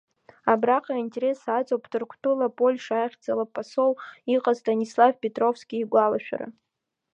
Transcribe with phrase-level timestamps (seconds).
[0.51, 3.97] Абраҟа аинтерес аҵоуп Ҭырқәтәыла Польша ахьӡала посолс
[4.35, 6.47] иҟаз Станислав Пиотровски игәалашәара.